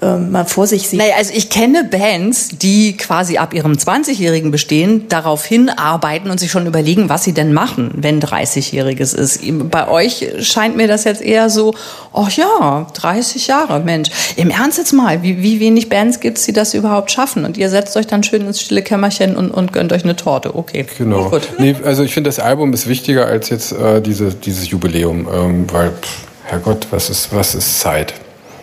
äh, 0.01 0.17
mal 0.17 0.45
vor 0.45 0.67
sich 0.67 0.89
sieht. 0.89 0.99
Naja, 0.99 1.15
also 1.17 1.31
ich 1.35 1.49
kenne 1.49 1.83
Bands, 1.83 2.49
die 2.57 2.97
quasi 2.97 3.37
ab 3.37 3.53
ihrem 3.53 3.73
20-Jährigen 3.73 4.49
bestehen, 4.49 5.07
darauf 5.09 5.45
hinarbeiten 5.45 6.31
und 6.31 6.39
sich 6.39 6.49
schon 6.49 6.65
überlegen, 6.65 7.07
was 7.09 7.23
sie 7.23 7.33
denn 7.33 7.53
machen, 7.53 7.91
wenn 7.95 8.19
30-Jähriges 8.19 9.15
ist. 9.15 9.41
Bei 9.69 9.87
euch 9.87 10.25
scheint 10.39 10.75
mir 10.75 10.87
das 10.87 11.03
jetzt 11.03 11.21
eher 11.21 11.49
so, 11.49 11.75
ach 12.13 12.31
ja, 12.31 12.87
30 12.93 13.47
Jahre, 13.47 13.79
Mensch. 13.79 14.09
Im 14.37 14.49
Ernst 14.49 14.79
jetzt 14.79 14.91
mal, 14.91 15.21
wie, 15.21 15.41
wie 15.43 15.59
wenig 15.59 15.89
Bands 15.89 16.19
gibt 16.19 16.39
es, 16.39 16.45
die 16.45 16.53
das 16.53 16.73
überhaupt 16.73 17.11
schaffen? 17.11 17.45
Und 17.45 17.57
ihr 17.57 17.69
setzt 17.69 17.95
euch 17.95 18.07
dann 18.07 18.23
schön 18.23 18.47
ins 18.47 18.59
stille 18.59 18.81
Kämmerchen 18.81 19.35
und, 19.35 19.51
und 19.51 19.71
gönnt 19.71 19.93
euch 19.93 20.03
eine 20.03 20.15
Torte. 20.15 20.55
Okay. 20.55 20.85
Genau. 20.97 21.29
Gut. 21.29 21.47
Nee, 21.59 21.75
also 21.85 22.03
ich 22.03 22.13
finde, 22.13 22.29
das 22.29 22.39
Album 22.39 22.73
ist 22.73 22.87
wichtiger 22.87 23.27
als 23.27 23.49
jetzt 23.49 23.71
äh, 23.71 24.01
diese, 24.01 24.33
dieses 24.33 24.69
Jubiläum, 24.69 25.27
ähm, 25.31 25.65
weil, 25.71 25.91
pff, 25.91 26.25
Herrgott, 26.45 26.87
was 26.89 27.09
ist, 27.09 27.33
was 27.33 27.55
ist 27.55 27.79
Zeit? 27.79 28.13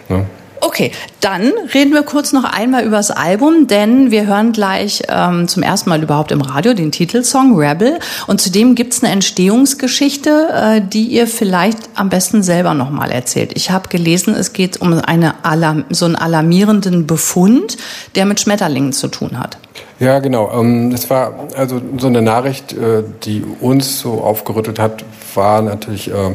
Ne? 0.09 0.27
Okay, 0.61 0.91
dann 1.21 1.53
reden 1.75 1.93
wir 1.93 2.03
kurz 2.03 2.33
noch 2.33 2.45
einmal 2.45 2.85
über 2.85 2.97
das 2.97 3.11
Album, 3.11 3.67
denn 3.67 4.11
wir 4.11 4.27
hören 4.27 4.53
gleich 4.53 5.03
ähm, 5.09 5.49
zum 5.49 5.63
ersten 5.63 5.91
Mal 5.91 6.03
überhaupt 6.03 6.31
im 6.31 6.41
Radio 6.41 6.75
den 6.75 6.93
Titelsong 6.93 7.57
Rebel 7.57 7.99
und 8.27 8.41
zudem 8.41 8.75
gibt's 8.75 9.03
eine 9.03 9.13
Entstehungsgeschichte, 9.13 10.49
äh, 10.53 10.81
die 10.81 11.07
ihr 11.07 11.27
vielleicht 11.27 11.79
am 11.95 12.09
besten 12.09 12.43
selber 12.43 12.75
nochmal 12.75 13.11
erzählt. 13.11 13.53
Ich 13.55 13.71
habe 13.71 13.89
gelesen, 13.89 14.35
es 14.35 14.53
geht 14.53 14.81
um 14.81 14.93
eine 14.93 15.45
Alarm, 15.45 15.85
so 15.91 16.05
einen 16.05 16.17
alarmierenden 16.17 17.07
Befund, 17.07 17.77
der 18.15 18.25
mit 18.25 18.41
Schmetterlingen 18.41 18.93
zu 18.93 19.09
tun 19.09 19.39
hat. 19.39 19.59
Ja, 20.01 20.21
genau. 20.21 20.53
Ähm, 20.53 20.91
das 20.91 21.11
war 21.11 21.49
also 21.57 21.81
so 21.99 22.07
eine 22.07 22.23
Nachricht, 22.23 22.73
äh, 22.73 23.03
die 23.25 23.45
uns 23.61 23.99
so 23.99 24.21
aufgerüttelt 24.21 24.79
hat, 24.79 25.05
war 25.35 25.61
natürlich, 25.61 26.09
äh, 26.09 26.35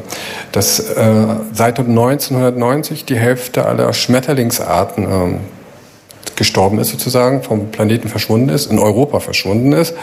dass 0.52 0.80
äh, 0.80 1.26
seit 1.54 1.80
1990 1.80 3.06
die 3.06 3.16
Hälfte 3.16 3.66
aller 3.66 3.94
Schmetterlingsarten 3.94 4.73
ähm, 4.98 5.40
gestorben 6.36 6.80
ist 6.80 6.90
sozusagen, 6.90 7.44
vom 7.44 7.72
Planeten 7.72 8.08
verschwunden 8.08 8.50
ist, 8.50 8.72
in 8.72 8.80
Europa 8.80 9.20
verschwunden 9.20 9.72
ist. 9.72 9.94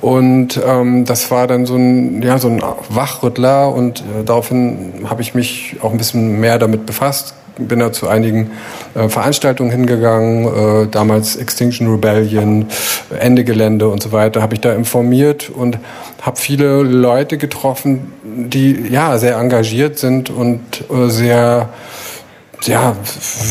Und 0.00 0.60
ähm, 0.66 1.04
das 1.04 1.30
war 1.30 1.46
dann 1.46 1.66
so 1.66 1.76
ein, 1.76 2.22
ja, 2.22 2.38
so 2.38 2.48
ein 2.48 2.62
Wachrüttler 2.88 3.72
und 3.72 4.00
äh, 4.00 4.24
daraufhin 4.24 5.04
habe 5.08 5.22
ich 5.22 5.34
mich 5.34 5.76
auch 5.82 5.92
ein 5.92 5.98
bisschen 5.98 6.40
mehr 6.40 6.58
damit 6.58 6.86
befasst, 6.86 7.34
bin 7.56 7.78
da 7.78 7.92
zu 7.92 8.08
einigen 8.08 8.50
äh, 8.94 9.08
Veranstaltungen 9.08 9.70
hingegangen, 9.70 10.46
äh, 10.46 10.88
damals 10.88 11.36
Extinction 11.36 11.88
Rebellion, 11.88 12.66
Ende 13.18 13.44
Gelände 13.44 13.88
und 13.88 14.02
so 14.02 14.12
weiter, 14.12 14.42
habe 14.42 14.54
ich 14.54 14.60
da 14.60 14.72
informiert 14.72 15.50
und 15.50 15.78
habe 16.22 16.38
viele 16.38 16.82
Leute 16.82 17.38
getroffen, 17.38 18.12
die 18.24 18.88
ja 18.90 19.18
sehr 19.18 19.36
engagiert 19.36 19.98
sind 19.98 20.30
und 20.30 20.60
äh, 20.90 21.08
sehr 21.08 21.68
ja, 22.64 22.96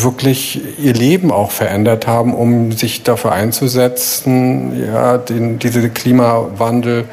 wirklich 0.02 0.60
ihr 0.78 0.92
Leben 0.94 1.32
auch 1.32 1.50
verändert 1.50 2.06
haben, 2.06 2.34
um 2.34 2.72
sich 2.72 3.02
dafür 3.02 3.32
einzusetzen, 3.32 4.84
ja, 4.86 5.18
den, 5.18 5.58
diese 5.58 5.90
Klimawandel 5.90 7.06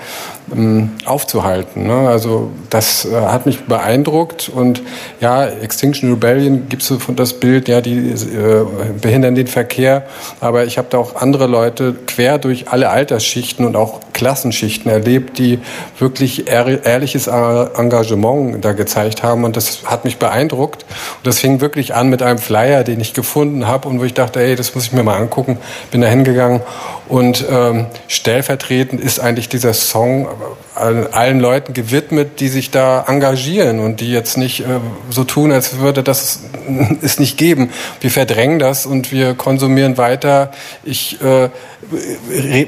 ähm, 0.54 0.92
aufzuhalten. 1.06 1.88
Ne? 1.88 2.08
Also 2.08 2.52
das 2.70 3.06
äh, 3.06 3.16
hat 3.16 3.46
mich 3.46 3.66
beeindruckt 3.66 4.50
und 4.50 4.82
ja, 5.20 5.46
Extinction 5.46 6.12
Rebellion 6.12 6.70
gibt 6.70 6.84
es 6.84 6.94
das 7.16 7.34
Bild, 7.34 7.68
ja, 7.68 7.82
die 7.82 7.98
äh, 7.98 8.66
behindern 9.02 9.36
den 9.36 9.48
Verkehr, 9.48 10.06
aber 10.40 10.66
ich 10.66 10.78
habe 10.78 10.88
da 10.90 11.00
auch 11.00 11.16
andere 11.16 11.48
Leute 11.48 11.96
quer 12.06 12.38
durch 12.38 12.70
alle 12.70 12.90
Altersschichten 12.90 13.66
und 13.66 13.76
auch 13.76 14.00
Klassenschichten 14.18 14.92
erlebt, 14.92 15.38
die 15.38 15.60
wirklich 16.00 16.50
ehrliches 16.50 17.28
Engagement 17.28 18.66
da 18.66 18.74
gezeigt 18.74 19.22
haben. 19.22 19.44
Und 19.44 19.56
das 19.56 19.84
hat 19.86 20.06
mich 20.06 20.18
beeindruckt. 20.18 20.84
Und 20.84 21.28
das 21.28 21.40
fing 21.40 21.62
wirklich 21.62 21.94
an 21.94 22.10
mit 22.10 22.24
einem 22.24 22.40
Flyer, 22.40 22.84
den 22.84 23.00
ich 23.00 23.14
gefunden 23.14 23.68
habe 23.68 23.88
und 23.88 24.00
wo 24.00 24.04
ich 24.04 24.16
dachte, 24.16 24.42
ey, 24.42 24.56
das 24.56 24.74
muss 24.74 24.86
ich 24.86 24.92
mir 24.92 25.04
mal 25.04 25.18
angucken, 25.18 25.60
bin 25.92 26.02
da 26.02 26.08
hingegangen 26.08 26.62
und 27.10 27.46
ähm, 27.50 27.88
stellvertretend 28.08 29.02
ist 29.02 29.20
eigentlich 29.20 29.50
dieser 29.50 29.74
Song 29.74 30.28
allen 30.76 31.40
Leuten 31.40 31.74
gewidmet, 31.74 32.40
die 32.40 32.50
sich 32.50 32.70
da 32.70 33.06
engagieren 33.08 33.80
und 33.80 34.00
die 34.00 34.12
jetzt 34.12 34.38
nicht 34.38 34.60
äh, 34.60 34.80
so 35.10 35.24
tun, 35.24 35.52
als 35.52 35.80
würde 35.80 36.04
das 36.04 36.42
es 37.02 37.20
nicht 37.20 37.38
geben. 37.38 37.72
Wir 38.00 38.12
verdrängen 38.12 38.60
das 38.60 38.86
und 38.86 39.12
wir 39.12 39.34
konsumieren 39.34 39.98
weiter. 39.98 40.52
Ich 40.84 41.20
äh, 41.22 41.50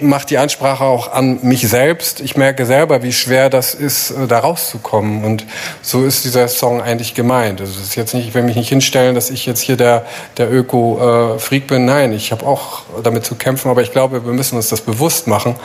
mache 0.01 0.25
die 0.27 0.37
Ansprache 0.37 0.83
auch 0.83 1.11
an 1.11 1.39
mich 1.43 1.67
selbst. 1.67 2.21
Ich 2.21 2.37
merke 2.37 2.65
selber, 2.65 3.03
wie 3.03 3.13
schwer 3.13 3.49
das 3.49 3.73
ist, 3.73 4.11
äh, 4.11 4.27
da 4.27 4.39
rauszukommen. 4.39 5.23
Und 5.23 5.45
so 5.81 6.03
ist 6.03 6.25
dieser 6.25 6.47
Song 6.47 6.81
eigentlich 6.81 7.13
gemeint. 7.13 7.61
Also 7.61 7.73
es 7.73 7.87
ist 7.87 7.95
jetzt 7.95 8.13
nicht, 8.13 8.29
ich 8.29 8.33
will 8.33 8.43
mich 8.43 8.55
nicht 8.55 8.69
hinstellen, 8.69 9.15
dass 9.15 9.29
ich 9.29 9.45
jetzt 9.45 9.61
hier 9.61 9.77
der, 9.77 10.05
der 10.37 10.51
Öko-Freak 10.51 11.67
bin. 11.67 11.85
Nein, 11.85 12.13
ich 12.13 12.31
habe 12.31 12.45
auch 12.45 12.83
damit 13.03 13.25
zu 13.25 13.35
kämpfen, 13.35 13.69
aber 13.69 13.81
ich 13.81 13.91
glaube, 13.91 14.21
wir 14.29 14.35
müssen 14.35 14.55
uns 14.55 14.69
das 14.69 14.81
bewusst 14.81 15.27
machen, 15.27 15.55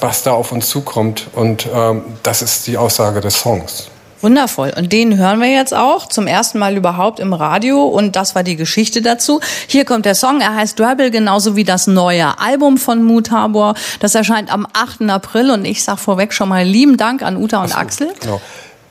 was 0.00 0.22
da 0.22 0.32
auf 0.32 0.52
uns 0.52 0.68
zukommt. 0.68 1.28
Und 1.32 1.68
ähm, 1.72 2.02
das 2.22 2.42
ist 2.42 2.66
die 2.66 2.76
Aussage 2.76 3.20
des 3.20 3.40
Songs. 3.40 3.88
Wundervoll. 4.20 4.74
Und 4.76 4.92
den 4.92 5.16
hören 5.16 5.40
wir 5.40 5.50
jetzt 5.50 5.72
auch 5.72 6.06
zum 6.06 6.26
ersten 6.26 6.58
Mal 6.58 6.76
überhaupt 6.76 7.20
im 7.20 7.32
Radio. 7.32 7.84
Und 7.84 8.16
das 8.16 8.34
war 8.34 8.42
die 8.42 8.56
Geschichte 8.56 9.00
dazu. 9.00 9.40
Hier 9.66 9.86
kommt 9.86 10.04
der 10.04 10.14
Song. 10.14 10.42
Er 10.42 10.54
heißt 10.54 10.78
Rebel, 10.78 11.10
genauso 11.10 11.56
wie 11.56 11.64
das 11.64 11.86
neue 11.86 12.38
Album 12.38 12.76
von 12.76 13.02
Mutabor. 13.02 13.74
Das 14.00 14.14
erscheint 14.14 14.52
am 14.52 14.66
8. 14.70 15.08
April. 15.08 15.50
Und 15.50 15.64
ich 15.64 15.82
sage 15.82 15.98
vorweg 15.98 16.34
schon 16.34 16.50
mal 16.50 16.64
lieben 16.64 16.98
Dank 16.98 17.22
an 17.22 17.38
Uta 17.38 17.62
und 17.62 17.70
so, 17.70 17.76
Axel. 17.76 18.12
Genau. 18.20 18.42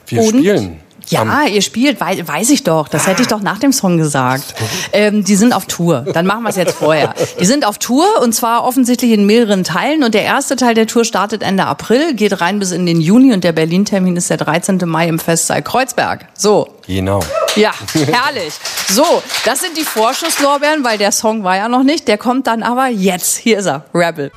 Wir 0.07 0.21
und 0.21 0.29
spielen 0.29 0.79
ja, 1.09 1.43
ihr 1.43 1.61
spielt, 1.61 1.99
weiß, 1.99 2.27
weiß 2.27 2.49
ich 2.51 2.63
doch. 2.63 2.87
Das 2.87 3.07
hätte 3.07 3.21
ich 3.21 3.27
doch 3.27 3.41
nach 3.41 3.57
dem 3.57 3.73
Song 3.73 3.97
gesagt. 3.97 4.53
Ähm, 4.93 5.23
die 5.23 5.35
sind 5.35 5.53
auf 5.53 5.65
Tour. 5.65 6.05
Dann 6.13 6.25
machen 6.25 6.43
wir 6.43 6.49
es 6.49 6.55
jetzt 6.55 6.75
vorher. 6.75 7.13
Die 7.39 7.45
sind 7.45 7.65
auf 7.65 7.79
Tour 7.79 8.05
und 8.21 8.33
zwar 8.33 8.63
offensichtlich 8.63 9.11
in 9.11 9.25
mehreren 9.25 9.63
Teilen. 9.63 10.03
Und 10.03 10.13
der 10.13 10.23
erste 10.23 10.55
Teil 10.55 10.75
der 10.75 10.87
Tour 10.87 11.05
startet 11.05 11.41
Ende 11.41 11.65
April, 11.65 12.13
geht 12.13 12.41
rein 12.41 12.59
bis 12.59 12.71
in 12.71 12.85
den 12.85 13.01
Juni 13.01 13.33
und 13.33 13.43
der 13.43 13.53
Berlin-Termin 13.53 14.15
ist 14.15 14.29
der 14.29 14.37
13. 14.37 14.79
Mai 14.85 15.07
im 15.07 15.19
Festsaal 15.19 15.63
Kreuzberg. 15.63 16.27
So. 16.33 16.69
Genau. 16.85 17.19
Ja, 17.55 17.71
herrlich. 17.93 18.53
So, 18.87 19.21
das 19.45 19.61
sind 19.61 19.77
die 19.77 19.83
Vorschusslorbeeren, 19.83 20.83
weil 20.83 20.97
der 20.97 21.11
Song 21.11 21.43
war 21.43 21.55
ja 21.55 21.69
noch 21.69 21.83
nicht. 21.83 22.07
Der 22.07 22.17
kommt 22.17 22.47
dann 22.47 22.63
aber 22.63 22.87
jetzt. 22.87 23.37
Hier 23.37 23.59
ist 23.59 23.67
er, 23.67 23.85
Rebel. 23.93 24.31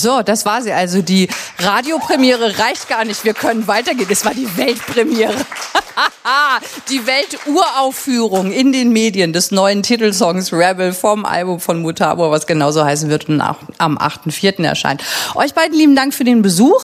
So, 0.00 0.22
das 0.22 0.46
war 0.46 0.62
sie 0.62 0.72
also. 0.72 1.02
Die 1.02 1.28
Radiopremiere 1.58 2.58
reicht 2.58 2.88
gar 2.88 3.04
nicht. 3.04 3.24
Wir 3.24 3.34
können 3.34 3.66
weitergehen. 3.66 4.06
Das 4.08 4.24
war 4.24 4.32
die 4.32 4.56
Weltpremiere. 4.56 5.34
die 6.88 7.04
Welturaufführung 7.06 8.52
in 8.52 8.72
den 8.72 8.92
Medien 8.92 9.32
des 9.32 9.50
neuen 9.50 9.82
Titelsongs 9.82 10.52
Rebel 10.52 10.92
vom 10.92 11.24
Album 11.24 11.58
von 11.58 11.82
Mutabor, 11.82 12.30
was 12.30 12.46
genauso 12.46 12.84
heißen 12.84 13.10
wird 13.10 13.28
und 13.28 13.40
am 13.40 13.98
8.4. 13.98 14.64
erscheint. 14.64 15.02
Euch 15.34 15.54
beiden 15.54 15.76
lieben 15.76 15.96
Dank 15.96 16.14
für 16.14 16.24
den 16.24 16.42
Besuch. 16.42 16.76